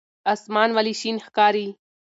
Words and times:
اسمان 0.33 0.69
ولې 0.73 0.93
شین 0.99 1.17
ښکاري؟ 1.25 1.67